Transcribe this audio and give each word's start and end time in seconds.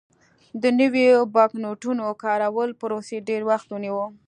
د 0.61 0.63
نویو 0.79 1.19
بانکنوټونو 1.35 2.05
کارولو 2.23 2.77
پروسې 2.81 3.17
ډېر 3.27 3.41
وخت 3.49 3.67
ونیو. 3.71 4.03